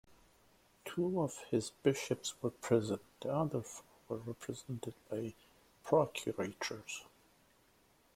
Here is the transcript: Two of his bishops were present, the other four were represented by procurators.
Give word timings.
Two 0.83 1.21
of 1.21 1.37
his 1.51 1.69
bishops 1.69 2.33
were 2.41 2.49
present, 2.49 3.03
the 3.21 3.31
other 3.31 3.61
four 3.61 3.83
were 4.09 4.17
represented 4.17 4.95
by 5.11 5.31
procurators. 5.83 7.03